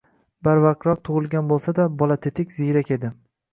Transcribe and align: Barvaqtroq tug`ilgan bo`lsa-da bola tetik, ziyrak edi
Barvaqtroq 0.47 1.03
tug`ilgan 1.09 1.53
bo`lsa-da 1.53 1.87
bola 2.01 2.19
tetik, 2.25 2.59
ziyrak 2.59 2.93
edi 2.99 3.15